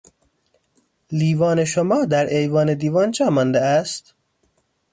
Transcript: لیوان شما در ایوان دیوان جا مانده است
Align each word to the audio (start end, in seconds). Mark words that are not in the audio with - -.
لیوان 1.11 1.63
شما 1.71 2.05
در 2.05 2.25
ایوان 2.25 2.73
دیوان 2.73 3.11
جا 3.11 3.29
مانده 3.29 3.61
است 3.61 4.13